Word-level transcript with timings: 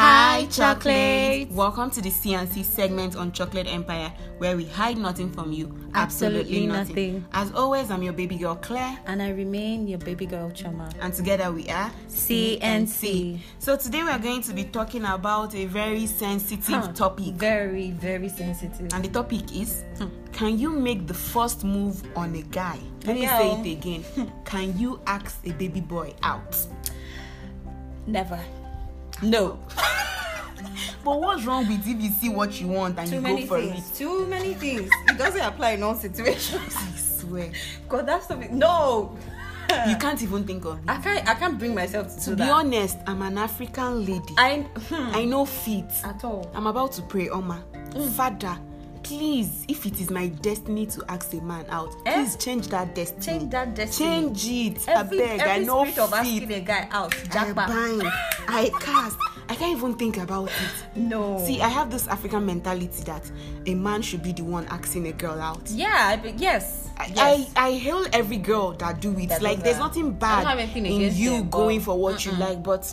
Hi, 0.00 0.46
chocolate. 0.48 1.50
Welcome 1.50 1.90
to 1.90 2.00
the 2.00 2.08
CNC 2.10 2.64
segment 2.64 3.16
on 3.16 3.32
Chocolate 3.32 3.66
Empire, 3.66 4.12
where 4.38 4.56
we 4.56 4.64
hide 4.64 4.96
nothing 4.96 5.28
from 5.32 5.50
you. 5.50 5.76
Absolutely 5.92 6.68
nothing. 6.68 7.24
As 7.32 7.50
always, 7.52 7.90
I'm 7.90 8.04
your 8.04 8.12
baby 8.12 8.36
girl 8.36 8.54
Claire, 8.54 8.96
And 9.06 9.20
I 9.20 9.30
remain 9.30 9.88
your 9.88 9.98
baby 9.98 10.24
girl 10.24 10.50
Chioma. 10.52 10.88
and 11.00 11.12
together 11.12 11.50
we 11.50 11.68
are 11.68 11.90
CNC. 12.08 13.40
So 13.58 13.76
today 13.76 14.04
we 14.04 14.10
are 14.10 14.20
going 14.20 14.40
to 14.42 14.52
be 14.52 14.62
talking 14.62 15.04
about 15.04 15.56
a 15.56 15.64
very 15.64 16.06
sensitive 16.06 16.64
Huh. 16.84 16.92
topic, 16.92 17.34
Very, 17.34 17.90
very 17.90 18.28
sensitive. 18.28 18.92
and 18.94 19.04
the 19.04 19.08
topic 19.08 19.52
is: 19.52 19.82
hmm. 19.98 20.06
Can 20.30 20.60
you 20.60 20.70
make 20.70 21.08
the 21.08 21.14
first 21.14 21.64
move 21.64 22.04
on 22.16 22.36
a 22.36 22.42
guy? 22.42 22.78
Let 23.04 23.16
me 23.16 23.26
say 23.26 23.50
it 23.50 23.78
again. 23.78 24.02
Hmm. 24.14 24.26
Can 24.44 24.78
you 24.78 25.00
ask 25.08 25.44
a 25.44 25.50
baby 25.54 25.80
boy 25.80 26.14
out? 26.22 26.56
Never. 28.06 28.38
No. 29.20 29.58
But 31.08 31.20
what's 31.20 31.44
wrong 31.44 31.66
with 31.66 31.86
if 31.88 32.00
you 32.02 32.10
see 32.10 32.28
what 32.28 32.60
you 32.60 32.68
want 32.68 32.98
and 32.98 33.08
Too 33.08 33.16
you 33.16 33.22
go 33.22 33.46
for 33.46 33.60
things. 33.60 33.96
Too 33.96 34.26
many 34.26 34.52
things. 34.54 34.90
It 35.08 35.16
doesn't 35.16 35.40
apply 35.40 35.70
in 35.70 35.82
all 35.82 35.94
situations. 35.94 36.66
it? 36.66 36.76
I 36.76 36.96
swear, 36.96 37.50
God, 37.88 38.06
that's 38.06 38.26
the 38.26 38.36
no. 38.50 39.16
you 39.88 39.96
can't 39.96 40.20
even 40.22 40.44
think 40.46 40.64
of 40.66 40.78
it. 40.78 40.84
I 40.86 40.98
can't. 41.00 41.26
I 41.28 41.34
can't 41.34 41.58
bring 41.58 41.74
myself 41.74 42.14
to, 42.14 42.24
To 42.24 42.30
be 42.30 42.36
that. 42.36 42.50
honest, 42.50 42.98
I'm 43.06 43.22
an 43.22 43.38
African 43.38 44.04
lady. 44.04 44.34
I 44.36 44.66
hmm, 44.88 45.16
I 45.16 45.24
know 45.24 45.46
feet. 45.46 45.90
at 46.04 46.22
all. 46.24 46.50
I'm 46.54 46.66
about 46.66 46.92
to 46.92 47.02
pray, 47.02 47.28
Oma. 47.30 47.62
Mm. 47.90 48.08
Father, 48.10 48.58
please, 49.02 49.64
if 49.68 49.84
it 49.86 49.98
is 50.00 50.10
my 50.10 50.28
destiny 50.28 50.84
to 50.86 51.02
ask 51.08 51.32
a 51.34 51.40
man 51.40 51.64
out, 51.70 51.94
Eh? 52.06 52.14
please 52.14 52.36
change 52.36 52.68
that 52.68 52.94
destiny. 52.94 53.24
Change 53.24 53.50
that 53.52 53.74
destiny. 53.74 54.08
Change 54.08 54.46
it. 54.76 54.88
Every, 54.88 55.22
I 55.22 55.26
beg. 55.26 55.40
every 55.40 55.52
I 55.52 55.58
know 55.60 55.84
spirit 55.86 55.98
of 55.98 56.10
feet. 56.24 56.42
asking 56.42 56.52
a 56.52 56.60
guy 56.60 56.88
out. 56.90 57.14
I 57.14 57.24
Jackpot. 57.32 57.68
bind. 57.68 58.02
I 58.48 58.70
cast. 58.80 59.16
I 59.50 59.54
can't 59.54 59.76
even 59.78 59.94
think 59.94 60.18
about 60.18 60.48
it. 60.50 60.96
No. 60.96 61.42
See, 61.46 61.62
I 61.62 61.68
have 61.68 61.90
this 61.90 62.06
African 62.06 62.44
mentality 62.44 63.02
that 63.04 63.30
a 63.66 63.74
man 63.74 64.02
should 64.02 64.22
be 64.22 64.32
the 64.32 64.42
one 64.42 64.66
asking 64.66 65.06
a 65.06 65.12
girl 65.12 65.40
out. 65.40 65.62
yeah. 65.70 66.18
I 66.22 66.34
yes. 66.36 66.90
I, 66.98 67.06
yes. 67.14 67.52
I, 67.56 67.68
I 67.68 67.72
hail 67.74 68.04
every 68.12 68.36
girl 68.38 68.72
that 68.72 69.00
do 69.00 69.16
it. 69.18 69.28
That 69.28 69.40
like 69.40 69.62
there's 69.62 69.76
that. 69.76 69.82
nothing 69.84 70.12
bad 70.12 70.58
in 70.76 71.14
you 71.14 71.30
them, 71.30 71.48
going 71.50 71.80
for 71.80 71.96
what 71.98 72.26
you 72.26 72.32
like, 72.32 72.62
but 72.62 72.92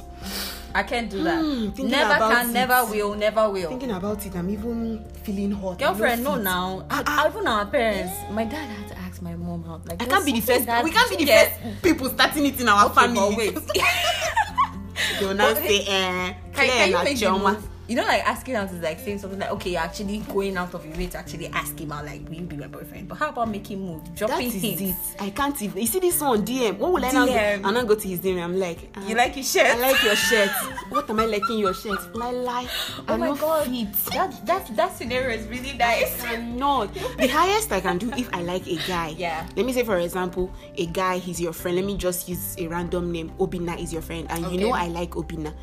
I 0.76 0.84
can't 0.84 1.10
do 1.10 1.24
that. 1.24 1.42
Thinking 1.44 1.90
never 1.90 2.14
can, 2.20 2.50
it. 2.50 2.54
never 2.54 2.86
will, 2.86 3.16
never 3.16 3.50
will. 3.50 3.70
thinking 3.70 3.92
about 3.92 4.24
it, 4.26 4.36
I'm 4.36 4.50
even 4.50 5.04
feeling 5.24 5.52
hot. 5.52 5.80
Girlfriend, 5.80 6.24
no 6.24 6.36
now. 6.36 6.86
I, 6.90 7.04
I, 7.08 7.28
even 7.30 7.48
our 7.48 7.66
parents. 7.66 8.14
My 8.32 8.46
dad 8.46 8.70
had 8.70 8.88
to 8.90 8.98
ask 9.00 9.22
my 9.24 9.36
mom 9.36 9.66
out. 9.68 9.88
Like 9.88 10.02
I 10.04 10.06
can't 10.06 10.24
be 10.26 10.34
the 10.34 10.42
first. 10.42 10.68
We 10.84 10.92
can't 10.92 11.10
be 11.10 11.16
the 11.18 11.26
Yes. 11.26 11.60
first 11.60 11.82
people 11.82 12.10
starting 12.10 12.46
it 12.46 12.62
in 12.62 12.70
our 12.70 12.86
Okay, 12.86 12.94
family. 12.96 13.52
but 13.52 13.64
wait. 13.66 13.82
they 15.20 15.26
will 15.26 15.34
now 15.34 15.54
say, 15.54 15.86
eh, 15.88 16.34
Claire 16.54 16.70
can 16.70 16.88
you 16.90 16.94
na 16.94 17.04
make 17.04 17.18
the 17.20 17.26
Chioma. 17.26 17.62
You 17.88 17.96
know, 17.96 18.04
like 18.04 18.28
asking 18.28 18.56
out 18.56 18.72
is 18.72 18.82
like 18.82 19.00
saying 19.00 19.20
something 19.20 19.38
like, 19.40 19.52
okay, 19.52 19.72
you're 19.72 19.82
actually 19.82 20.18
going 20.20 20.58
out 20.58 20.74
of 20.74 20.84
your 20.86 20.96
way 20.98 21.06
to 21.08 21.18
actually 21.20 21.48
ask 21.48 21.80
him 21.80 21.92
out, 21.92 22.04
like, 22.06 22.28
will 22.28 22.36
you 22.36 22.42
be 22.46 22.58
my 22.58 22.66
boyfriend? 22.68 23.08
But 23.08 23.16
how 23.20 23.30
about 23.30 23.50
making 23.50 23.80
move, 23.86 24.04
That 24.06 24.16
dropping 24.28 24.48
is 24.48 24.54
hints? 24.62 24.82
it. 24.82 25.22
I 25.22 25.30
can't 25.30 25.62
even. 25.62 25.80
You 25.82 25.88
see 25.88 26.00
this 26.00 26.20
one 26.20 26.44
DM. 26.44 26.78
What 26.80 26.94
will 26.94 27.06
I 27.06 27.12
now 27.12 27.26
I 27.80 27.84
go 27.86 27.94
to 27.96 28.08
his 28.08 28.20
DM. 28.20 28.42
I'm 28.42 28.58
like, 28.60 28.90
ah, 28.96 29.08
You 29.08 29.16
like 29.16 29.36
his 29.36 29.52
shirt? 29.52 29.68
I 29.68 29.76
like 29.78 30.02
your 30.04 30.16
shirt. 30.16 30.50
what 30.90 31.08
am 31.10 31.20
I 31.20 31.26
liking 31.26 31.60
your 31.60 31.74
shirt? 31.76 32.16
Lie, 32.16 32.32
lie. 32.32 32.68
Oh 33.08 33.14
I'm 33.14 33.20
my 33.20 33.28
not 33.28 33.40
God. 33.40 33.68
fit. 33.68 33.94
That 34.14 34.46
that 34.48 34.76
that 34.76 34.98
scenario 34.98 35.38
is 35.38 35.48
really 35.48 35.74
nice. 35.78 36.24
I'm 36.24 36.58
not. 36.58 36.92
The 36.94 37.28
highest 37.28 37.72
I 37.72 37.82
can 37.82 38.00
do 38.00 38.12
if 38.18 38.34
I 38.34 38.42
like 38.42 38.66
a 38.68 38.78
guy. 38.88 39.10
Yeah. 39.18 39.48
Let 39.56 39.66
me 39.66 39.74
say, 39.74 39.84
for 39.84 40.00
example, 40.00 40.52
a 40.76 40.88
guy, 40.88 41.20
he's 41.20 41.40
your 41.40 41.54
friend. 41.54 41.78
Let 41.78 41.86
me 41.86 41.98
just 41.98 42.28
use 42.28 42.56
a 42.58 42.68
random 42.68 43.12
name. 43.12 43.32
Obina 43.40 43.80
is 43.80 43.94
your 43.94 44.02
friend. 44.02 44.26
And 44.32 44.40
you 44.46 44.48
Okay. 44.48 44.58
know 44.58 44.72
I 44.72 44.88
like 44.88 45.12
Obina. 45.12 45.54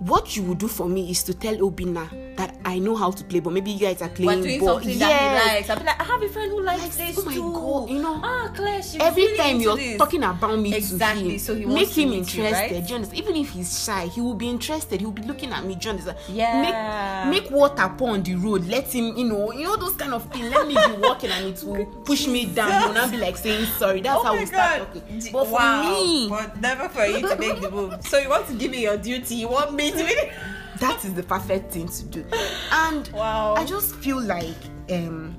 What 0.00 0.34
you 0.34 0.44
would 0.44 0.56
do 0.58 0.66
for 0.66 0.88
me 0.88 1.10
is 1.10 1.22
to 1.24 1.34
tell 1.34 1.54
Obina 1.56 2.08
that 2.36 2.56
I 2.64 2.78
know 2.78 2.96
how 2.96 3.10
to 3.10 3.22
play, 3.22 3.40
but 3.40 3.52
maybe 3.52 3.70
you 3.70 3.80
guys 3.80 4.00
are 4.00 4.08
playing 4.08 4.40
But 4.40 4.42
doing 4.48 4.58
ball. 4.60 4.68
something 4.80 4.98
Yes. 4.98 4.98
that 5.00 5.20
he 5.20 5.54
likes, 5.56 5.68
I'll 5.70 5.78
be 5.78 5.84
like, 5.84 6.00
I 6.00 6.04
have 6.04 6.22
a 6.22 6.28
friend 6.30 6.50
who 6.50 6.62
likes 6.62 6.80
Like, 6.82 6.92
this 7.08 7.18
oh 7.18 7.22
my 7.26 7.34
too. 7.34 7.52
God, 7.52 7.90
you 7.90 7.98
know, 8.00 8.20
ah, 8.24 8.50
Claire, 8.56 8.82
she's 8.82 8.96
Every 8.98 9.24
really 9.24 9.36
time 9.36 9.60
you're 9.60 9.76
this. 9.76 9.98
talking 9.98 10.22
about 10.24 10.58
me 10.58 10.74
Exactly, 10.74 11.22
to 11.24 11.30
him, 11.32 11.38
so 11.38 11.54
he 11.54 11.66
make 11.66 11.74
wants 11.76 11.94
to 11.96 12.00
him 12.02 12.08
meet 12.10 12.14
you, 12.34 12.44
interested. 12.44 12.52
right? 12.52 12.70
Do 12.86 12.88
you 12.88 12.94
understand? 12.94 13.18
Even 13.22 13.36
if 13.36 13.50
he's 13.50 13.84
shy, 13.84 14.06
he 14.06 14.20
will 14.22 14.34
be 14.34 14.48
interested. 14.48 15.00
He 15.00 15.04
will 15.06 15.12
be 15.12 15.22
looking 15.22 15.52
at 15.52 15.64
me. 15.66 15.74
Do 15.74 15.84
you 15.84 15.90
understand? 15.90 16.16
Yeah. 16.30 17.28
Make, 17.28 17.42
make 17.42 17.50
water 17.50 17.92
pour 17.98 18.10
on 18.12 18.22
the 18.22 18.36
road. 18.36 18.66
Let 18.68 18.90
him, 18.94 19.14
you 19.18 19.24
know, 19.24 19.52
you 19.52 19.64
know 19.64 19.76
those 19.76 19.96
kind 19.96 20.14
of 20.14 20.24
things. 20.32 20.48
Let 20.50 20.66
me 20.66 20.76
be 20.76 20.92
walking 21.02 21.30
and 21.30 21.44
it 21.48 21.62
will 21.62 21.84
push 22.06 22.26
me 22.26 22.46
down. 22.46 22.88
And 22.88 22.96
I'll 22.98 23.10
be 23.10 23.18
like 23.18 23.36
saying 23.36 23.66
sorry. 23.76 24.00
That's 24.00 24.18
Oh 24.18 24.24
how 24.24 24.34
we 24.38 24.46
start 24.46 24.78
God. 24.78 24.94
talking. 24.94 25.18
D- 25.18 25.30
But 25.30 25.44
for 25.44 25.52
wow. 25.52 25.82
me, 25.82 26.28
but 26.30 26.58
never 26.58 26.88
for 26.88 27.04
you 27.04 27.20
to 27.20 27.36
make 27.36 27.60
the 27.60 27.70
move. 27.70 27.96
So 28.06 28.16
you 28.16 28.30
want 28.30 28.46
to 28.48 28.54
give 28.54 28.70
me 28.70 28.80
your 28.80 28.96
duty? 28.96 29.34
You 29.34 29.48
want 29.48 29.74
me 29.74 29.89
to? 29.92 30.32
that 30.78 31.04
is 31.04 31.14
the 31.14 31.22
perfect 31.22 31.72
thing 31.72 31.88
to 31.88 32.04
do. 32.04 32.24
And 32.72 33.08
Wow. 33.08 33.54
I 33.54 33.64
just 33.64 33.94
feel 33.96 34.20
like 34.20 34.56
um 34.90 35.36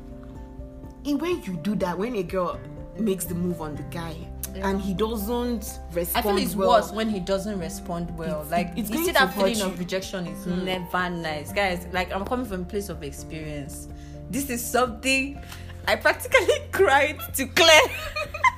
in- 1.04 1.18
when 1.18 1.42
you 1.44 1.58
do 1.58 1.76
that, 1.76 1.98
when 1.98 2.16
a 2.16 2.24
girl 2.24 2.60
makes 3.00 3.26
the 3.26 3.34
move 3.36 3.62
on 3.62 3.76
the 3.76 3.84
guy 3.84 4.16
and 4.56 4.82
he 4.82 4.94
doesn't 4.94 5.80
respond 5.94 6.10
I 6.16 6.22
feel 6.22 6.38
it's 6.38 6.56
well, 6.56 6.70
worse 6.72 6.92
when 6.92 7.10
he 7.10 7.20
doesn't 7.22 7.58
respond 7.60 8.16
well. 8.18 8.42
It's- 8.42 8.52
like 8.52 8.74
it's 8.76 8.90
you 8.90 9.06
see 9.06 9.12
that 9.12 9.34
feeling 9.34 9.56
you. 9.56 9.66
Of 9.66 9.80
rejection 9.80 10.28
is 10.28 10.46
never 10.46 11.10
nice, 11.10 11.52
guys. 11.54 11.88
Like 11.94 12.12
I'm 12.14 12.26
coming 12.26 12.46
from 12.46 12.62
a 12.62 12.66
place 12.66 12.90
of 12.90 13.02
experience. 13.02 13.88
This 14.30 14.50
is 14.50 14.64
something 14.64 15.42
I 15.88 15.96
practically 15.96 16.48
cried 16.72 17.18
to 17.36 17.48
Claire. 17.48 17.82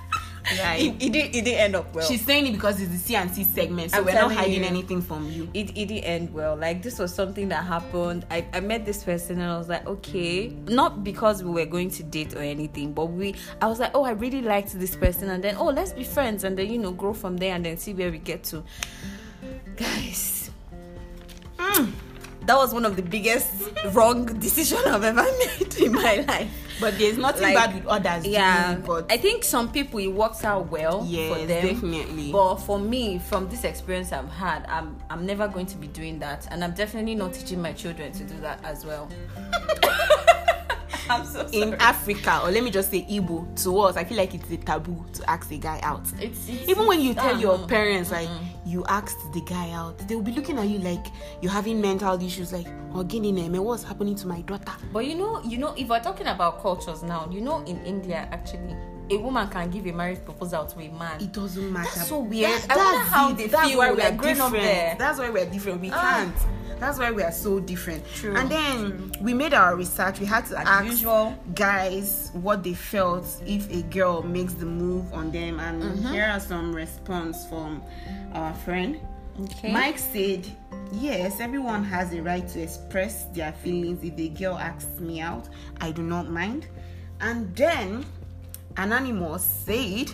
Right. 0.62 0.80
it, 0.82 1.04
it, 1.04 1.12
didn't, 1.12 1.36
it 1.36 1.46
didn't 1.46 1.60
end 1.60 1.76
up 1.76 1.94
well. 1.96 2.06
She's 2.06 2.24
saying 2.26 2.48
it 2.48 2.52
because 2.54 2.82
it's 2.82 3.04
the 3.04 3.14
CNC 3.14 3.46
segment, 3.54 3.92
so 3.92 3.98
I'm 4.00 4.06
we're 4.06 4.14
not 4.14 4.34
hiding 4.34 4.62
you. 4.62 4.68
anything 4.70 5.02
from 5.02 5.30
you. 5.32 5.50
it, 5.54 5.70
it 5.78 5.88
didn't 5.88 6.04
end 6.04 6.34
well. 6.34 6.56
Like 6.56 6.82
this 6.82 7.00
was 7.00 7.14
something 7.14 7.50
that 7.50 7.64
happened. 7.66 8.26
I, 8.30 8.46
I 8.54 8.60
met 8.60 8.86
this 8.86 9.04
person 9.04 9.40
and 9.42 9.52
I 9.52 9.58
was 9.58 9.70
like, 9.70 9.86
okay, 9.88 10.50
not 10.68 11.04
because 11.04 11.44
we 11.44 11.52
were 11.52 11.66
going 11.66 11.90
to 11.92 12.04
date 12.04 12.36
or 12.36 12.42
anything, 12.42 12.94
but 12.94 13.06
we 13.06 13.36
I 13.62 13.68
was 13.68 13.80
like, 13.80 13.92
oh, 13.94 14.04
I 14.04 14.12
really 14.12 14.42
liked 14.42 14.78
this 14.80 14.96
person, 14.96 15.30
and 15.30 15.44
then 15.44 15.56
oh, 15.58 15.66
let's 15.66 15.94
be 15.94 16.04
friends, 16.04 16.44
and 16.44 16.58
then 16.58 16.70
you 16.72 16.78
know 16.78 16.92
grow 16.92 17.14
from 17.14 17.38
there, 17.38 17.56
and 17.56 17.66
then 17.66 17.78
see 17.78 17.94
where 17.94 18.12
we 18.12 18.18
get 18.20 18.44
to. 18.46 18.64
Guys, 19.76 20.52
Hmm. 21.58 21.92
that 22.46 22.56
was 22.56 22.74
one 22.74 22.86
of 22.86 22.96
the 22.96 23.02
biggest 23.02 23.48
wrong 23.94 24.26
decision 24.40 24.78
I've 24.86 25.04
ever 25.04 25.24
made 25.60 25.76
in 25.78 25.92
my 25.94 26.16
life. 26.28 26.52
But 26.84 26.98
there's 27.00 27.18
nothing 27.18 27.44
Like, 27.44 27.56
bad 27.56 27.76
with 27.76 27.86
others. 27.88 28.28
Yeah, 28.28 28.76
but 28.76 29.10
I 29.10 29.16
think 29.18 29.46
some 29.46 29.72
people 29.72 30.00
it 30.00 30.08
works 30.08 30.44
out 30.44 30.70
well 30.70 31.06
Yes, 31.08 31.32
for 31.40 31.46
them. 31.48 31.66
definitely. 31.66 32.30
But 32.32 32.56
for 32.58 32.78
me, 32.78 33.20
from 33.20 33.48
this 33.48 33.64
experience 33.64 34.12
I've 34.12 34.30
had, 34.30 34.66
I'm 34.68 34.98
I'm 35.10 35.26
never 35.26 35.48
going 35.48 35.66
to 35.68 35.78
be 35.78 35.88
doing 35.88 36.20
that, 36.20 36.46
and 36.52 36.62
I'm 36.62 36.74
definitely 36.74 37.16
not 37.16 37.34
teaching 37.34 37.62
my 37.62 37.72
children 37.72 38.12
to 38.12 38.24
do 38.26 38.38
that 38.42 38.60
as 38.66 38.86
well. 38.86 39.08
I'm 41.10 41.26
so 41.26 41.46
sorry. 41.48 41.62
in 41.62 41.74
Africa, 41.76 42.42
or 42.44 42.52
let 42.52 42.64
me 42.64 42.72
just 42.72 42.92
say 42.92 43.06
Igbo, 43.10 43.62
to 43.64 43.80
us, 43.80 43.96
I 43.98 44.04
feel 44.04 44.18
like 44.18 44.34
it's 44.34 44.50
a 44.52 44.58
taboo 44.58 45.04
to 45.14 45.30
ask 45.30 45.52
a 45.52 45.58
guy 45.58 45.80
out. 45.84 46.02
it's, 46.20 46.48
it's 46.48 46.70
Even 46.70 46.86
when 46.88 47.02
you 47.02 47.14
tell 47.14 47.36
uh, 47.36 47.40
your 47.40 47.60
parents, 47.68 48.12
like, 48.12 48.30
you 48.66 48.84
asked 48.88 49.32
the 49.34 49.42
guy 49.42 49.72
out, 49.72 49.98
they 50.08 50.16
will 50.16 50.22
be 50.24 50.32
looking 50.32 50.58
at 50.58 50.68
you 50.68 50.80
like 50.80 51.06
you're 51.42 51.52
having 51.52 51.82
mental 51.82 52.22
issues, 52.22 52.54
like, 52.54 52.68
oh, 52.94 53.04
Guinea, 53.04 53.32
what's 53.60 53.84
happening 53.84 54.16
to 54.16 54.28
my 54.28 54.42
daughter? 54.42 54.72
But 54.92 55.06
you 55.06 55.16
know, 55.16 55.42
you 55.44 55.58
know, 55.58 55.74
if 55.78 55.90
we're 55.90 56.00
talking 56.02 56.28
about 56.28 56.62
cultures 56.62 57.04
now, 57.04 57.30
you 57.32 57.42
know, 57.42 57.64
in 57.66 57.84
India 57.86 58.28
actually, 58.32 58.76
a 59.10 59.18
woman 59.18 59.50
can 59.50 59.70
give 59.70 59.86
a 59.86 59.92
marriage 59.92 60.24
proposal 60.24 60.66
to 60.66 60.80
a 60.80 60.90
man. 60.90 61.22
It 61.22 61.34
doesn't 61.34 61.72
matter. 61.74 61.90
That's 61.96 62.08
so 62.08 62.20
weird. 62.20 62.62
That- 62.64 62.72
I 62.72 62.78
wonder 62.78 63.00
how 63.10 63.32
it. 63.32 63.38
they 63.38 63.48
that's 63.48 63.70
feel 63.70 63.78
why 63.80 63.92
we're 63.92 64.02
up 64.02 64.22
different. 64.22 65.00
That's 65.00 65.20
why 65.20 65.30
we're 65.30 65.46
different. 65.50 65.82
We 65.82 65.92
Ah. 65.92 66.02
can't. 66.32 66.36
That's 66.84 67.00
why 67.00 67.12
we 67.12 67.24
are 67.24 67.32
so 67.32 67.62
different. 67.62 68.04
True, 68.16 68.36
And 68.36 68.50
then 68.52 69.12
we 69.22 69.34
made 69.34 69.54
our 69.54 69.76
research. 69.78 70.20
We 70.20 70.26
had 70.26 70.46
to 70.48 70.60
As 70.60 70.68
ask 70.68 70.86
usual. 70.86 71.34
guys 71.56 72.30
what 72.34 72.62
they 72.64 72.74
felt 72.74 73.26
if 73.46 73.70
a 73.72 73.84
girl 73.84 74.22
makes 74.22 74.54
the 74.54 74.66
move 74.66 75.12
on 75.14 75.32
them. 75.32 75.60
And 75.62 75.82
Mm-hmm. 75.82 76.12
here 76.14 76.26
are 76.26 76.42
some 76.42 76.76
response 76.76 77.46
from 77.48 77.82
our 78.34 78.54
friend. 78.66 79.00
Okay. 79.44 79.72
Mike 79.72 79.98
said, 79.98 80.46
Yes, 80.92 81.40
everyone 81.40 81.84
has 81.86 82.14
a 82.14 82.22
right 82.22 82.48
to 82.50 82.62
express 82.62 83.26
their 83.34 83.54
feelings. 83.54 84.04
If 84.04 84.20
a 84.20 84.28
girl 84.30 84.58
asks 84.58 85.00
me 85.00 85.22
out, 85.22 85.48
I 85.82 85.92
do 85.92 86.04
not 86.04 86.30
mind. 86.30 86.68
And 87.22 87.56
then 87.56 88.06
Anonymous 88.78 89.44
said, 89.66 90.12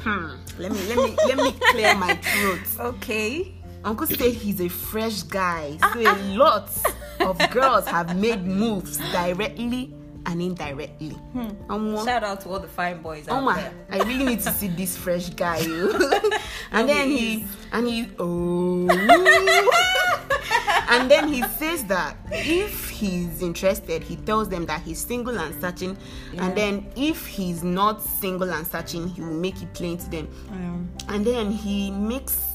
Hmm, 0.00 0.30
let 0.58 0.70
me 0.72 0.78
let 0.88 0.96
me 0.98 1.16
let 1.26 1.36
me 1.38 1.52
clear 1.70 1.94
my 1.94 2.14
throat. 2.22 2.86
okay. 2.94 3.54
Uncle 3.84 4.06
said 4.06 4.32
he's 4.32 4.60
a 4.60 4.68
fresh 4.68 5.22
guy, 5.22 5.76
so 5.80 5.86
ah, 5.86 5.98
a 5.98 6.06
ah. 6.06 6.18
lot 6.34 6.70
of 7.20 7.50
girls 7.50 7.86
have 7.86 8.16
made 8.16 8.44
moves 8.44 8.98
directly 9.12 9.94
and 10.26 10.42
indirectly. 10.42 11.10
Hmm. 11.32 11.48
Omo, 11.68 12.04
Shout 12.04 12.22
out 12.24 12.40
to 12.42 12.50
all 12.50 12.60
the 12.60 12.68
fine 12.68 13.00
boys 13.00 13.28
out 13.28 13.38
Oh 13.38 13.40
my! 13.40 13.60
there. 13.60 13.72
I 13.90 13.98
really 13.98 14.24
need 14.24 14.40
to 14.40 14.52
see 14.52 14.68
this 14.68 14.96
fresh 14.96 15.30
guy. 15.30 15.60
oh. 15.66 16.38
and 16.72 16.88
then 16.88 17.08
he 17.08 17.44
and 17.72 17.86
he 17.88 18.08
oh, 18.18 18.88
and 20.90 21.10
then 21.10 21.28
he 21.28 21.42
says 21.42 21.84
that 21.84 22.16
if 22.30 22.90
he's 22.90 23.42
interested, 23.42 24.02
he 24.02 24.16
tells 24.16 24.48
them 24.48 24.66
that 24.66 24.82
he's 24.82 24.98
single 24.98 25.38
and 25.38 25.58
searching. 25.60 25.96
And 26.36 26.56
then 26.56 26.90
if 26.96 27.26
he's 27.26 27.62
not 27.62 28.02
single 28.02 28.52
and 28.52 28.66
searching, 28.66 29.08
he 29.08 29.20
will 29.20 29.34
make 29.34 29.62
it 29.62 29.72
plain 29.74 29.98
to 29.98 30.10
them. 30.10 30.28
And 31.08 31.24
then 31.24 31.50
he 31.50 31.90
makes 31.90 32.47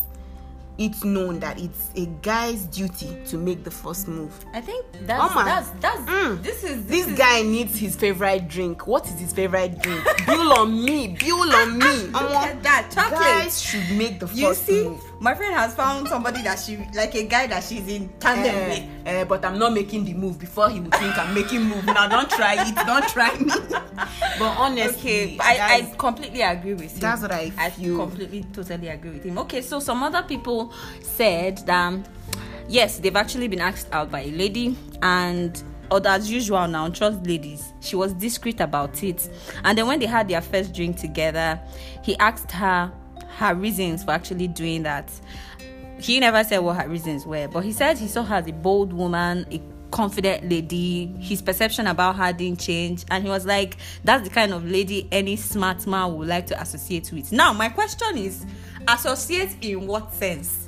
it 0.77 1.03
known 1.03 1.39
that 1.39 1.59
it's 1.59 1.91
a 1.95 2.05
guy's 2.21 2.63
duty 2.65 3.17
to 3.27 3.37
make 3.37 3.63
the 3.63 3.71
first 3.71 4.07
move. 4.07 4.33
I 4.53 4.61
think 4.61 4.85
that's 5.05 5.31
Oma. 5.31 5.43
that's 5.45 5.69
that's 5.79 6.01
Mm. 6.09 6.41
this 6.43 6.63
is 6.63 6.85
this, 6.85 7.05
This 7.05 7.07
is, 7.13 7.17
guy 7.17 7.41
needs 7.43 7.77
his 7.77 7.95
favorite 7.95 8.47
drink. 8.47 8.87
What 8.87 9.05
is 9.07 9.19
his 9.19 9.33
favorite 9.33 9.79
drink? 9.81 10.03
Bill 10.25 10.53
on 10.53 10.83
me. 10.83 11.15
Bill 11.19 11.53
on 11.55 11.77
me. 11.77 11.85
Look 12.07 12.31
at 12.31 12.63
that 12.63 12.89
chocolate. 12.93 13.19
Guys 13.19 13.61
should 13.61 13.89
make 13.97 14.19
the 14.19 14.27
you 14.33 14.47
first 14.47 14.65
see, 14.65 14.83
move. 14.83 15.03
My 15.23 15.33
friend 15.33 15.55
has 15.55 15.73
found 15.73 16.07
somebody 16.09 16.41
that 16.43 16.59
she 16.59 16.77
like 16.93 17.15
a 17.15 17.23
guy 17.23 17.47
that 17.47 17.63
she's 17.63 17.87
in 17.87 18.09
tandem 18.19 18.53
Eh, 18.55 18.67
with. 18.67 19.07
eh, 19.07 19.23
but 19.23 19.43
I'm 19.45 19.57
not 19.57 19.71
making 19.73 20.03
the 20.03 20.13
move 20.13 20.37
before 20.37 20.69
he 20.69 20.79
would 20.81 20.93
think 20.95 21.17
I'm 21.17 21.33
making 21.33 21.63
move. 21.63 21.85
Now 21.85 22.07
don't 22.09 22.29
try 22.29 22.55
it. 22.67 22.75
Don't 22.75 23.07
try 23.07 23.33
me. 23.39 23.45
but 24.37 24.57
honestly, 24.57 25.35
Okay, 25.35 25.37
I, 25.39 25.77
I 25.89 25.95
completely 25.97 26.41
agree 26.41 26.73
with 26.73 26.93
him. 26.93 26.99
That's 26.99 27.21
what 27.21 27.31
I 27.31 27.51
I 27.57 27.69
feel. 27.69 27.97
completely, 27.97 28.43
totally 28.51 28.89
agree 28.89 29.11
with 29.11 29.23
him. 29.23 29.37
Okay, 29.39 29.61
so 29.61 29.79
some 29.79 30.03
other 30.03 30.23
people 30.23 30.73
said 31.01 31.59
that 31.59 31.93
yes, 32.67 32.99
they've 32.99 33.15
actually 33.15 33.47
been 33.47 33.61
asked 33.61 33.87
out 33.93 34.11
by 34.11 34.21
a 34.23 34.31
lady, 34.31 34.75
and 35.01 35.63
or 35.89 36.01
as 36.05 36.29
usual 36.29 36.67
now, 36.67 36.89
trust 36.89 37.25
ladies. 37.25 37.71
She 37.79 37.95
was 37.95 38.13
discreet 38.13 38.59
about 38.59 39.01
it, 39.03 39.29
and 39.63 39.77
then 39.77 39.87
when 39.87 39.99
they 39.99 40.05
had 40.05 40.27
their 40.27 40.41
first 40.41 40.73
drink 40.73 40.97
together, 40.97 41.59
he 42.03 42.17
asked 42.17 42.51
her 42.51 42.91
her 43.38 43.56
reasons 43.56 44.03
for 44.03 44.12
actually 44.12 44.47
doing 44.47 44.83
that. 44.83 45.12
He 46.00 46.19
never 46.19 46.44
said 46.44 46.59
what 46.59 46.81
her 46.81 46.89
reasons 46.89 47.25
were, 47.25 47.47
but 47.47 47.63
he 47.63 47.71
said 47.71 47.97
he 47.97 48.07
saw 48.07 48.24
her 48.24 48.35
as 48.35 48.47
a 48.47 48.51
bold 48.51 48.91
woman, 48.94 49.45
a 49.51 49.62
confident 49.91 50.50
lady. 50.50 51.07
His 51.19 51.41
perception 51.41 51.88
about 51.88 52.15
her 52.18 52.33
didn't 52.33 52.59
change, 52.59 53.06
and 53.12 53.24
he 53.24 53.30
was 53.30 53.45
like, 53.45 53.77
"That's 54.03 54.24
the 54.27 54.33
kind 54.33 54.51
of 54.53 54.65
lady 54.65 55.07
any 55.12 55.35
smart 55.35 55.85
man 55.88 56.15
would 56.18 56.27
like 56.27 56.47
to 56.47 56.59
associate 56.62 57.12
with." 57.13 57.31
Now, 57.31 57.53
my 57.53 57.69
question 57.69 58.18
is, 58.18 58.45
associate 58.88 59.56
in 59.62 59.88
what 59.88 60.13
sense? 60.13 60.68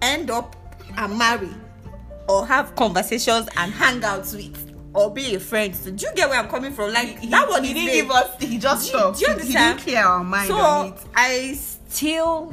End 0.00 0.30
up 0.30 0.56
and 0.96 1.18
marry, 1.18 1.50
or 2.28 2.46
have 2.46 2.74
conversations 2.76 3.48
and 3.56 3.72
hangouts 3.72 4.34
with, 4.34 4.72
or 4.94 5.10
be 5.12 5.34
a 5.34 5.40
friend? 5.40 5.74
So, 5.74 5.90
do 5.90 6.06
you 6.06 6.12
get 6.14 6.30
where 6.30 6.38
I'm 6.38 6.48
coming 6.48 6.72
from? 6.72 6.92
Like 6.92 7.18
He- 7.18 7.26
that 7.28 7.48
one 7.50 7.64
he 7.64 7.74
didn't 7.74 7.86
vague. 7.88 8.02
give 8.04 8.10
us. 8.12 8.30
He 8.40 8.58
just 8.58 8.84
Do 8.92 8.98
stopped. 8.98 9.18
do 9.18 9.26
you 9.30 9.38
He 9.38 9.52
didn't 9.52 9.78
clear 9.80 10.04
our 10.04 10.22
mind 10.24 10.48
so 10.48 10.56
on 10.56 10.86
it. 10.88 10.98
I 11.14 11.58
still 11.94 12.52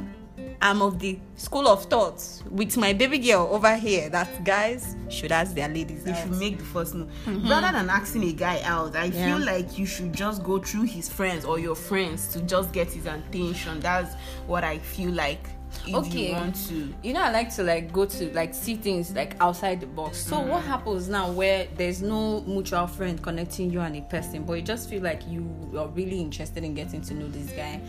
am 0.60 0.80
of 0.82 0.98
the 1.00 1.18
school 1.36 1.66
of 1.68 1.84
thought 1.86 2.22
with 2.50 2.76
my 2.76 2.92
baby 2.92 3.18
girl 3.18 3.48
over 3.50 3.76
here 3.76 4.08
that 4.08 4.44
guys 4.44 4.96
should 5.08 5.32
ask 5.32 5.54
their 5.54 5.68
ladies 5.68 6.06
You 6.06 6.14
should 6.14 6.38
make 6.38 6.58
the 6.58 6.64
first 6.64 6.94
move 6.94 7.10
mm-hmm. 7.26 7.48
rather 7.48 7.76
than 7.76 7.90
asking 7.90 8.24
a 8.24 8.32
guy 8.32 8.60
out. 8.62 8.94
I 8.96 9.06
Yeah. 9.06 9.36
feel 9.36 9.44
like 9.44 9.78
you 9.78 9.84
should 9.86 10.12
just 10.12 10.42
go 10.44 10.58
through 10.58 10.84
his 10.84 11.08
friends 11.08 11.44
or 11.44 11.58
your 11.58 11.74
friends 11.74 12.28
to 12.28 12.40
just 12.42 12.72
get 12.72 12.90
his 12.92 13.06
attention. 13.06 13.80
That's 13.80 14.14
what 14.46 14.62
I 14.64 14.78
feel 14.78 15.10
like. 15.10 15.44
If 15.86 15.94
okay. 15.94 16.28
you 16.28 16.32
want 16.34 16.54
to, 16.68 16.94
you 17.02 17.12
know 17.12 17.22
i 17.22 17.30
like 17.30 17.54
to 17.56 17.62
like 17.62 17.92
go 17.92 18.04
to 18.06 18.32
like 18.34 18.54
see 18.54 18.76
things 18.76 19.12
like 19.14 19.36
outside 19.40 19.80
the 19.80 19.86
box. 19.86 20.18
So 20.18 20.36
mm. 20.36 20.48
what 20.48 20.62
happens 20.64 21.08
now 21.08 21.30
where 21.30 21.66
there's 21.76 22.02
no 22.02 22.42
mutual 22.42 22.86
friend 22.86 23.20
connecting 23.22 23.70
you 23.70 23.80
and 23.80 23.96
a 23.96 24.02
person 24.02 24.44
but 24.44 24.54
you 24.54 24.62
just 24.62 24.88
feel 24.88 25.02
like 25.02 25.26
you 25.28 25.44
are 25.76 25.88
really 25.88 26.20
interested 26.20 26.62
in 26.64 26.74
getting 26.74 27.00
to 27.02 27.14
know 27.14 27.28
this 27.28 27.50
guy? 27.52 27.80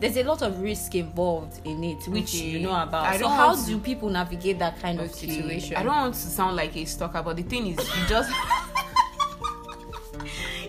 There's 0.00 0.16
a 0.16 0.24
lot 0.24 0.42
of 0.42 0.60
risk 0.60 0.94
involved 0.94 1.60
in 1.64 1.82
it 1.84 2.06
which 2.08 2.34
Okay. 2.34 2.50
you 2.50 2.60
know 2.60 2.80
about. 2.80 3.06
I 3.06 3.18
so 3.18 3.28
how 3.28 3.54
to- 3.54 3.66
do 3.66 3.78
people 3.78 4.08
navigate 4.08 4.58
that 4.58 4.80
kind 4.80 5.00
of 5.00 5.10
situation? 5.14 5.76
I 5.76 5.82
don't 5.82 5.94
want 5.94 6.14
to 6.14 6.20
sound 6.20 6.56
like 6.56 6.76
a 6.76 6.84
stalker, 6.84 7.22
but 7.22 7.36
the 7.36 7.42
thing 7.42 7.66
is, 7.68 7.78
you 7.78 8.06
just 8.06 8.30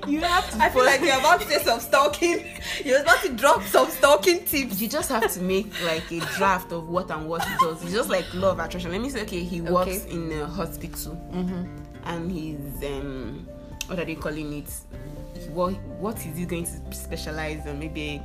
you 0.08 0.22
have 0.22 0.50
to. 0.52 0.58
I 0.64 0.70
feel 0.70 0.86
like 0.86 1.02
you're 1.02 1.18
about 1.20 1.42
to 1.42 1.48
say 1.48 1.64
some 1.64 1.80
stalking. 1.80 2.46
You're 2.84 3.02
about 3.02 3.22
to 3.24 3.30
drop 3.34 3.62
some 3.64 3.90
stalking 3.90 4.44
tips. 4.46 4.82
you 4.82 4.88
just 4.88 5.10
have 5.10 5.32
to 5.34 5.42
make 5.42 5.72
like 5.84 6.10
a 6.12 6.20
draft 6.38 6.72
of 6.72 6.90
what 6.90 7.10
and 7.12 7.28
what 7.28 7.44
he 7.46 7.54
does. 7.60 7.82
It's 7.84 7.92
just 7.94 8.10
like 8.10 8.26
law 8.34 8.52
of 8.52 8.60
attraction. 8.60 8.92
Let 8.92 9.02
me 9.02 9.10
say, 9.10 9.22
okay, 9.24 9.44
he 9.44 9.62
works 9.62 10.04
Okay. 10.06 10.12
in 10.12 10.32
a 10.42 10.46
hospital, 10.48 11.18
and 12.06 12.32
he's 12.32 12.84
um, 12.84 13.48
what 13.88 14.00
are 14.00 14.06
they 14.06 14.16
calling 14.16 14.54
it? 14.54 14.72
What 15.50 15.74
what 16.00 16.18
is 16.26 16.38
he 16.38 16.46
going 16.46 16.66
to 16.66 16.94
specialize 16.96 17.66
in? 17.66 17.80
Maybe 17.80 18.22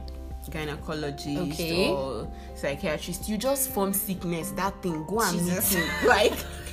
gynecologist 0.51 1.53
Okay. 1.53 1.89
or 1.91 2.31
psychiatrist. 2.55 3.29
You 3.29 3.37
just 3.37 3.71
form 3.71 3.93
sickness. 3.93 4.51
That 4.53 4.81
thing, 4.83 5.05
go 5.07 5.21
and 5.21 5.39
Jesus. 5.39 5.75
meet 5.75 5.83
him. 5.85 6.07
Like, 6.09 6.33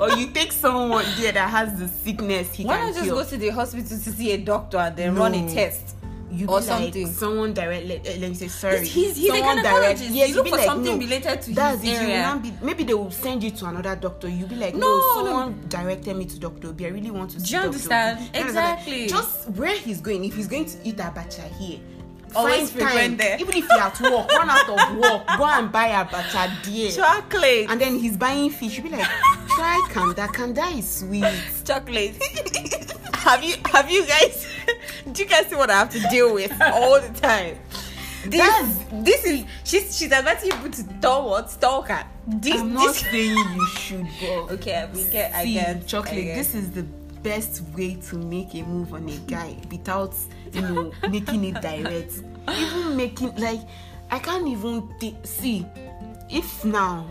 or 0.00 0.10
you 0.18 0.28
take 0.28 0.52
someone 0.52 1.04
there 1.18 1.32
that 1.32 1.48
has 1.50 1.78
the 1.78 1.88
sickness. 1.88 2.52
He 2.54 2.64
Why 2.64 2.76
can 2.78 2.86
not 2.86 2.94
just 2.94 3.04
cure. 3.04 3.16
go 3.16 3.24
to 3.28 3.36
the 3.36 3.48
hospital 3.50 3.86
to 3.98 4.12
see 4.12 4.32
a 4.32 4.38
doctor 4.38 4.78
and 4.78 4.96
then 4.96 5.14
run 5.14 5.34
a 5.34 5.42
No. 5.42 5.52
test? 5.52 5.96
you 6.34 6.46
or 6.46 6.60
be 6.60 6.66
like 6.66 6.82
something. 6.82 7.06
someone 7.12 7.52
direct 7.52 7.84
let, 7.86 8.04
let 8.06 8.20
me 8.30 8.32
say 8.34 8.48
sorry 8.48 8.86
He's, 8.88 9.14
he's 9.18 9.28
a 9.30 9.36
someone 9.36 9.58
gynecologist. 9.58 10.08
yes, 10.14 10.28
you 10.30 10.34
you 10.34 10.34
look 10.36 10.48
for 10.48 10.56
like, 10.56 10.64
something 10.64 10.98
no, 10.98 11.04
related 11.04 11.42
to 11.42 11.50
that's 11.54 11.82
his 11.82 11.90
it 11.90 12.02
you 12.02 12.08
area. 12.08 12.22
not 12.22 12.42
be 12.42 12.52
maybe 12.62 12.84
they 12.84 12.94
will 12.94 13.10
send 13.10 13.42
you 13.44 13.50
to 13.50 13.66
another 13.66 13.94
doctor 13.96 14.28
you'll 14.30 14.48
be 14.48 14.54
like 14.56 14.72
no, 14.74 14.80
No, 14.80 14.96
no. 14.96 15.24
someone 15.26 15.64
directed 15.68 16.16
me 16.16 16.24
to 16.24 16.38
dr 16.38 16.66
obi 16.66 16.86
i 16.86 16.88
really 16.88 17.10
want 17.10 17.32
to 17.32 17.40
see 17.40 17.54
you 17.54 17.60
understand? 17.60 18.16
Obi. 18.16 18.24
You 18.32 18.40
understand? 18.44 18.48
Exactly. 18.78 19.06
just 19.08 19.50
where 19.50 19.76
he's 19.76 20.00
going 20.00 20.24
if 20.24 20.34
he's 20.34 20.48
going 20.48 20.64
to 20.64 20.76
eat 20.84 20.96
abacha 20.96 21.54
here 21.58 21.80
Always 22.34 22.70
frequent 22.70 23.18
there. 23.18 23.36
even 23.38 23.54
if 23.54 23.68
you're 23.68 23.78
at 23.78 24.00
work 24.00 24.32
run 24.32 24.48
out 24.48 24.66
of 24.66 24.96
work 24.96 25.26
go 25.36 25.44
and 25.44 25.70
buy 25.70 25.88
abacha 25.90 26.48
there 26.64 26.90
Chocolate. 26.92 27.66
and 27.68 27.78
then 27.78 27.98
he's 27.98 28.16
buying 28.16 28.48
fish 28.48 28.78
you'll 28.78 28.88
be 28.88 28.96
like 28.96 29.06
try 29.62 29.86
kanda 29.92 30.26
kanda 30.28 30.64
is 30.76 30.88
sweet 30.90 31.24
chocolate. 31.64 32.16
have 33.14 33.44
you 33.44 33.54
have 33.70 33.88
you 33.88 34.04
guys 34.06 34.46
do 35.12 35.22
you 35.22 35.28
guys 35.28 35.46
see 35.46 35.54
what 35.54 35.70
I 35.70 35.78
have 35.78 35.90
to 35.90 36.00
deal 36.10 36.34
with 36.34 36.50
all 36.60 37.00
the 37.00 37.08
time? 37.20 37.58
This 38.24 38.40
That's- 38.40 38.84
this 38.92 39.24
is 39.24 39.44
she's 39.64 39.96
she's 39.96 40.10
advising 40.12 40.50
people 40.50 40.70
to 40.70 40.82
store 40.98 41.28
what 41.30 41.50
stalker. 41.50 42.02
This 42.26 42.60
i'm 42.60 42.72
not 42.74 42.86
this 42.94 42.98
saying 43.12 43.36
you 43.54 43.66
should 43.78 44.06
go. 44.20 44.48
okay 44.50 44.88
we 44.92 45.04
get 45.04 45.32
I 45.32 45.44
See, 45.44 45.54
get 45.54 45.86
chocolate. 45.86 46.14
I 46.14 46.20
get. 46.22 46.36
This 46.36 46.54
is 46.56 46.70
the 46.72 46.82
best 47.22 47.62
way 47.76 47.94
to 48.08 48.16
make 48.16 48.54
a 48.54 48.62
move 48.64 48.92
on 48.94 49.08
a 49.08 49.16
guy 49.30 49.56
without 49.70 50.14
you 50.52 50.60
know 50.62 50.92
making 51.08 51.44
it 51.44 51.60
direct. 51.62 52.14
Even 52.50 52.96
making 52.96 53.36
like 53.36 53.60
I 54.10 54.18
can't 54.18 54.46
even 54.48 54.88
thi- 55.00 55.16
see 55.22 55.64
if 56.32 56.64
now 56.64 57.06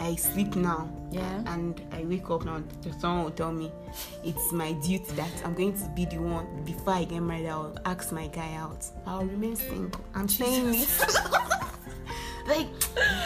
I 0.00 0.14
sleep 0.16 0.54
now 0.56 0.88
Mm-hmm. 1.12 1.14
Yeah. 1.18 1.52
and 1.54 1.78
I 1.92 2.04
wake 2.04 2.30
up 2.30 2.44
now. 2.46 2.62
the 2.80 2.90
Someone 2.98 3.24
will 3.24 3.30
tell 3.32 3.52
me 3.52 3.70
it's 4.24 4.50
my 4.50 4.72
duty 4.72 5.12
that 5.12 5.30
I'm 5.44 5.52
going 5.54 5.74
to 5.78 5.84
be 5.90 6.06
the 6.06 6.16
one 6.18 6.46
before 6.64 6.94
I 6.94 7.04
get 7.04 7.20
married. 7.20 7.48
I'll 7.48 7.76
ask 7.84 8.12
my 8.12 8.28
guy 8.28 8.54
out. 8.54 8.86
I'll 9.06 9.26
remain 9.26 9.54
single. 9.56 10.00
I'm 10.14 10.26
saying 10.26 10.72
it. 10.74 10.88
like 12.46 12.66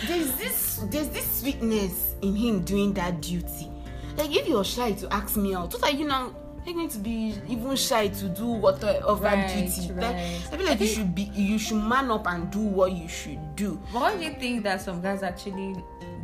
there's 0.09 0.35
this 0.37 0.81
there's 0.91 1.09
this 1.11 1.41
sweetness 1.41 2.15
in 2.23 2.35
him 2.35 2.63
doing 2.65 2.93
that 2.95 3.23
duty 3.23 3.71
like 4.19 4.35
if 4.35 4.47
you're 4.47 4.65
shy 4.65 4.93
to 4.93 5.11
ask 5.15 5.37
me 5.37 5.55
out 5.55 5.73
what 5.73 5.83
are 5.85 5.91
you 5.97 6.07
now 6.07 6.35
you 6.67 6.75
going 6.75 6.89
to 6.89 6.99
be 6.99 7.35
even 7.49 7.77
shy 7.77 8.09
to 8.09 8.29
do 8.29 8.47
whatever 8.47 9.15
Right, 9.23 9.49
duty 9.49 9.93
like 9.93 10.03
right. 10.15 10.43
i 10.53 10.57
feel 10.57 10.67
like 10.67 10.81
you 10.81 10.87
should 10.87 11.15
be 11.15 11.23
you 11.35 11.59
should 11.59 11.83
man 11.83 12.11
up 12.11 12.27
and 12.27 12.51
do 12.51 12.59
what 12.61 12.93
you 12.93 13.09
should 13.09 13.55
do 13.57 13.81
But 13.93 14.01
why 14.03 14.17
do 14.17 14.25
you 14.25 14.35
think 14.35 14.65
that 14.65 14.81
some 14.81 15.01
guys 15.01 15.23
actually 15.23 15.77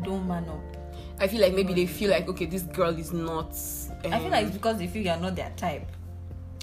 don't 0.02 0.26
man 0.26 0.48
up? 0.48 0.60
i 1.20 1.28
feel 1.28 1.40
like 1.40 1.54
maybe 1.54 1.72
they 1.74 1.86
feel 1.86 2.10
like 2.10 2.28
okay 2.28 2.46
this 2.46 2.62
girl 2.62 2.90
is 2.98 3.12
not 3.12 3.54
um, 4.04 4.12
I 4.12 4.18
feel 4.18 4.30
like 4.30 4.46
it's 4.46 4.56
because 4.56 4.78
they 4.78 4.88
feel 4.88 5.02
you're 5.04 5.16
not 5.16 5.36
their 5.36 5.52
type. 5.56 5.86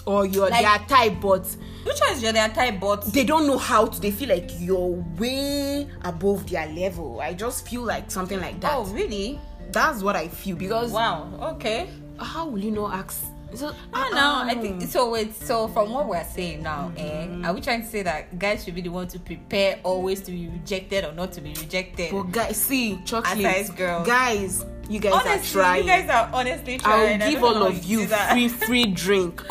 or 0.05 0.25
you're 0.25 0.49
like- 0.49 0.61
their 0.65 0.87
type 0.87 1.21
but 1.21 1.45
Which 1.85 1.99
one 1.99 2.11
is 2.13 2.21
you're 2.21 2.33
their 2.33 2.49
type, 2.49 2.79
but 2.81 3.03
they 3.13 3.23
don't 3.23 3.47
know 3.47 3.57
how 3.57 3.85
to 3.85 4.01
they 4.01 4.11
feel 4.11 4.27
like 4.29 4.49
you're 4.59 5.01
way 5.17 5.87
above 6.03 6.49
their 6.49 6.67
level 6.67 7.21
i 7.21 7.33
just 7.33 7.65
feel 7.67 7.83
like 7.83 8.11
something 8.11 8.39
like 8.41 8.59
that 8.59 8.73
oh 8.75 8.83
really? 8.85 9.39
that's 9.71 10.01
what 10.03 10.15
i 10.17 10.27
feel 10.27 10.57
because 10.57 10.91
Wow. 10.91 11.29
Okay. 11.55 11.87
how 12.19 12.47
will 12.47 12.59
you 12.59 12.71
not 12.71 12.93
ask 12.93 13.23
so, 13.55 13.73
I 13.93 14.03
don't 14.03 14.15
know. 14.15 14.41
I 14.45 14.55
think 14.55 14.81
so. 14.83 15.09
Wait. 15.11 15.33
So 15.35 15.67
from 15.69 15.91
what 15.91 16.07
we're 16.07 16.23
saying 16.23 16.63
now, 16.63 16.91
Mm-hmm. 16.95 17.43
eh, 17.43 17.47
are 17.47 17.53
we 17.53 17.61
trying 17.61 17.81
to 17.81 17.87
say 17.87 18.03
that 18.03 18.37
guys 18.39 18.63
should 18.63 18.75
be 18.75 18.81
the 18.81 18.89
one 18.89 19.07
to 19.09 19.19
prepare 19.19 19.79
always 19.83 20.21
to 20.21 20.31
be 20.31 20.47
rejected 20.47 21.05
or 21.05 21.11
not 21.13 21.31
to 21.33 21.41
be 21.41 21.49
rejected? 21.49 22.11
But 22.11 22.23
guys, 22.31 22.57
see, 22.57 22.99
chocolate, 23.05 23.75
girls. 23.75 24.07
guys, 24.07 24.65
you 24.89 24.99
guys 24.99 25.13
honestly, 25.13 25.59
are 25.61 25.63
trying. 25.63 25.81
you 25.83 25.87
guys 25.89 26.09
are 26.09 26.29
honestly 26.33 26.73
I'll 26.83 26.97
trying. 27.05 27.21
I 27.21 27.31
give 27.31 27.43
all 27.43 27.63
of 27.63 27.83
you 27.83 28.07
free 28.07 28.47
free 28.49 28.85
drink 28.85 29.45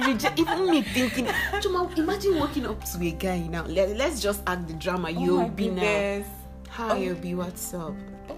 reject 0.00 0.38
even 0.38 0.70
me 0.70 0.82
thinking 0.82 1.24
Chuma, 1.54 1.96
imagine 1.98 2.38
walking 2.38 2.66
up 2.66 2.84
to 2.84 2.98
a 3.08 3.10
guy 3.12 3.38
now 3.40 3.64
Let, 3.64 3.96
let's 3.96 4.20
just 4.20 4.42
act 4.46 4.68
the 4.68 4.74
drama 4.74 5.08
Oh 5.08 5.20
you'll 5.24 5.48
be 5.48 5.68
now 5.68 6.24
hi 6.68 6.98
you'll 6.98 7.16
be 7.16 7.34
what's 7.34 7.72
up 7.74 7.94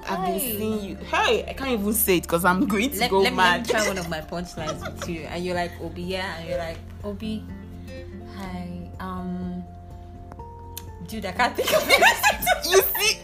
I've 0.08 0.18
Hi. 0.18 0.30
been 0.30 0.40
seeing 0.40 0.84
you 0.84 0.96
hey 0.96 1.44
I 1.48 1.52
can't 1.52 1.70
even 1.70 1.92
say 1.92 2.18
it 2.18 2.22
because 2.22 2.44
I'm 2.44 2.66
going 2.66 2.90
to 2.90 2.98
Let, 2.98 3.10
go 3.10 3.20
let, 3.20 3.32
me, 3.32 3.36
let 3.38 3.60
mad 3.60 3.66
me 3.66 3.72
try 3.72 3.88
one 3.88 3.98
of 3.98 4.08
my 4.16 4.20
punchlines 4.20 4.80
with 4.80 5.08
you, 5.08 5.22
and 5.22 5.44
you're 5.44 5.54
like 5.54 5.72
Obi, 5.80 6.02
yeah, 6.02 6.38
and 6.38 6.48
you're 6.48 6.58
like 6.58 6.78
Obi. 7.04 7.44
Hi, 8.36 8.90
um, 9.00 9.64
dude, 11.08 11.26
I 11.26 11.32
can't 11.32 11.56
think 11.56 11.72
of 11.74 11.82
it. 11.88 12.70
you 12.70 12.82
see 12.82 13.18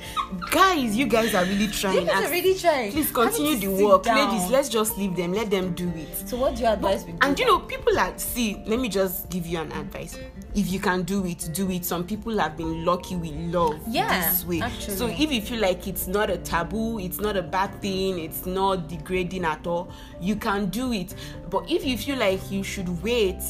guys, 0.51 0.97
you 0.97 1.07
guys 1.07 1.35
are 1.35 1.45
really 1.45 1.69
trying. 1.69 2.01
You 2.01 2.07
guys 2.07 2.29
are 2.29 2.31
really 2.31 2.59
trying. 2.59 2.93
Please 2.93 3.11
continue 3.11 3.57
the 3.57 3.85
work, 3.85 4.03
down. 4.05 4.31
ladies. 4.33 4.51
Let's 4.51 4.69
just 4.69 4.97
leave 4.99 5.17
them. 5.17 5.33
Let 5.33 5.51
them 5.51 5.75
do 5.75 5.89
it. 5.97 6.29
So 6.29 6.37
what 6.37 6.57
do 6.57 6.63
you 6.63 6.69
advise 6.69 7.05
people? 7.05 7.19
And 7.23 7.39
you 7.39 7.47
know, 7.47 7.59
people 7.61 7.99
are 7.99 8.17
see. 8.19 8.63
Let 8.67 8.81
me 8.81 8.89
just 8.89 9.29
give 9.31 9.47
you 9.47 9.59
an 9.59 9.73
advice. 9.73 10.19
If 10.55 10.71
you 10.71 10.81
can 10.81 11.03
do 11.03 11.25
it, 11.27 11.49
do 11.53 11.71
it. 11.71 11.85
Some 11.85 12.05
people 12.07 12.39
have 12.39 12.57
been 12.57 12.85
lucky 12.85 13.17
with 13.17 13.33
love 13.55 13.81
Yeah, 13.89 14.31
this 14.31 14.45
way. 14.45 14.61
actually. 14.61 14.97
So 14.97 15.07
if 15.07 15.33
you 15.33 15.41
feel 15.41 15.61
like 15.61 15.87
it's 15.89 16.07
not 16.07 16.29
a 16.31 16.37
taboo, 16.39 16.99
it's 16.99 17.21
not 17.21 17.37
a 17.37 17.43
bad 17.43 17.81
thing, 17.81 18.19
it's 18.19 18.45
not 18.45 18.89
degrading 18.89 19.45
at 19.45 19.67
all, 19.67 19.91
you 20.21 20.37
can 20.37 20.67
do 20.67 20.93
it. 20.93 21.15
But 21.49 21.71
if 21.71 21.85
you 21.87 21.97
feel 21.97 22.19
like 22.19 22.51
you 22.51 22.63
should 22.63 23.03
wait, 23.03 23.41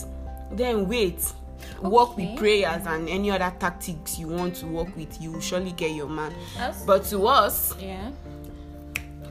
then 0.53 0.87
wait. 0.89 1.25
Work 1.83 2.17
with 2.17 2.37
prayers 2.37 2.87
and 2.87 3.09
any 3.09 3.31
other 3.31 3.53
tactics 3.59 4.19
you 4.19 4.29
want 4.29 4.55
to 4.57 4.67
work 4.67 4.95
with. 4.97 5.21
You 5.21 5.33
will 5.33 5.41
surely 5.41 5.73
get 5.73 5.93
your 5.93 6.09
man. 6.09 6.33
That's- 6.57 6.85
But 6.85 7.05
to 7.07 7.27
us, 7.27 7.75
yeah. 7.81 8.11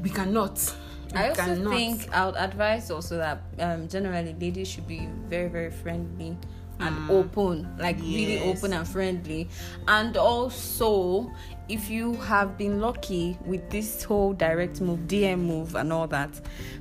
we 0.01 0.09
cannot. 0.09 0.59
We 1.13 1.17
I 1.19 1.29
also 1.29 1.41
cannot. 1.41 1.73
think 1.73 2.13
I 2.13 2.25
would 2.25 2.35
advise 2.35 2.89
also 2.89 3.17
that 3.17 3.41
um, 3.59 3.87
generally 3.87 4.33
ladies 4.39 4.67
should 4.69 4.87
be 4.87 5.07
very 5.27 5.49
very 5.49 5.69
friendly 5.71 6.37
and 6.79 7.11
open, 7.11 7.67
like 7.77 7.97
really 7.99 8.37
Mm. 8.39 8.55
Open 8.55 8.73
and 8.73 8.87
friendly. 8.87 9.47
And 9.87 10.17
also, 10.17 11.31
if 11.69 11.91
you 11.91 12.13
have 12.15 12.57
been 12.57 12.79
lucky 12.81 13.37
with 13.45 13.69
this 13.69 14.03
whole 14.03 14.33
direct 14.33 14.81
move, 14.81 15.01
DM 15.01 15.39
move, 15.41 15.75
and 15.75 15.93
all 15.93 16.07
that, 16.07 16.31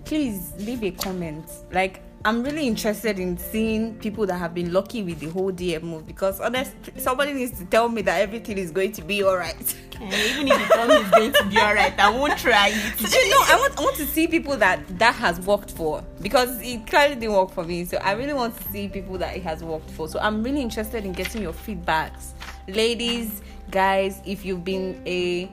please 0.07 0.52
leave 0.59 0.83
a 0.85 0.90
comment. 0.92 1.45
Like. 1.73 2.02
I'm 2.22 2.42
really 2.42 2.66
interested 2.66 3.18
in 3.18 3.38
seeing 3.38 3.94
people 3.94 4.26
that 4.26 4.36
have 4.36 4.52
been 4.52 4.74
lucky 4.74 5.02
with 5.02 5.20
the 5.20 5.30
whole 5.30 5.50
DM 5.50 5.84
move 5.84 6.06
because 6.06 6.38
honestly, 6.38 6.92
somebody 6.98 7.32
needs 7.32 7.58
to 7.58 7.64
tell 7.64 7.88
me 7.88 8.02
that 8.02 8.20
everything 8.20 8.58
is 8.58 8.70
going 8.70 8.92
to 8.92 9.02
be 9.02 9.24
alright. 9.24 9.56
Eh, 9.98 10.30
even 10.30 10.48
if 10.48 10.60
you 10.60 10.66
tell 10.66 10.86
me 10.86 10.96
it's 10.96 11.10
going 11.10 11.32
to 11.32 11.44
be 11.46 11.56
alright, 11.56 11.98
I 11.98 12.10
won't 12.10 12.36
try 12.36 12.72
it. 12.74 13.00
you 13.00 13.30
know, 13.30 13.42
I 13.46 13.56
want 13.58 13.78
I 13.78 13.82
want 13.82 13.96
to 13.96 14.06
see 14.06 14.26
people 14.26 14.54
that 14.58 14.86
that 14.98 15.14
has 15.14 15.40
worked 15.40 15.70
for 15.70 16.04
because 16.20 16.60
it 16.60 16.86
clearly 16.86 17.14
didn't 17.14 17.32
work 17.32 17.52
for 17.52 17.64
me. 17.64 17.86
So 17.86 17.96
I 17.96 18.12
really 18.12 18.34
want 18.34 18.54
to 18.54 18.64
see 18.64 18.88
people 18.88 19.16
that 19.16 19.34
it 19.34 19.42
has 19.44 19.64
worked 19.64 19.90
for. 19.90 20.06
So 20.06 20.18
I'm 20.20 20.42
really 20.42 20.60
interested 20.60 21.06
in 21.06 21.12
getting 21.12 21.40
your 21.40 21.54
feedbacks, 21.54 22.32
ladies, 22.68 23.40
guys. 23.70 24.20
If 24.26 24.44
you've 24.44 24.64
been 24.64 25.00
a 25.06 25.50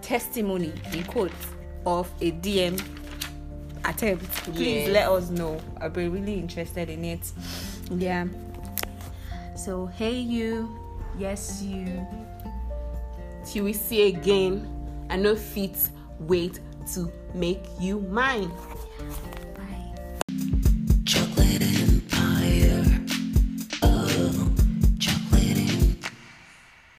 testimony 0.00 0.72
in 0.94 1.04
quotes 1.04 1.46
of 1.84 2.10
a 2.22 2.32
DM 2.32 2.80
attempt, 3.88 4.24
please 4.54 4.86
Yes. 4.86 4.88
let 4.88 5.08
us 5.08 5.30
know. 5.30 5.60
I'll 5.80 5.90
be 5.90 6.08
really 6.08 6.34
interested 6.38 6.88
in 6.90 7.04
it. 7.04 7.30
Yeah. 7.90 8.26
So 9.56 9.86
hey 9.86 10.18
you, 10.18 10.68
yes 11.18 11.62
you. 11.62 12.06
Till 13.46 13.64
we 13.64 13.72
see 13.72 14.08
again, 14.08 14.66
I 15.08 15.16
know 15.16 15.36
fit 15.36 15.76
wait 16.20 16.60
to 16.94 17.10
make 17.34 17.64
you 17.80 18.00
mine. 18.00 18.50